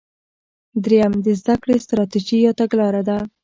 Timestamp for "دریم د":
0.83-1.27